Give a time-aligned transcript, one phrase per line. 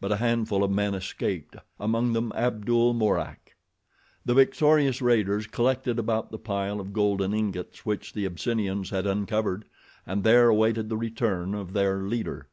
[0.00, 3.56] But a handful of men escaped, among them Abdul Mourak.
[4.24, 9.66] The victorious raiders collected about the pile of golden ingots which the Abyssinians had uncovered,
[10.06, 12.48] and there awaited the return of their leader.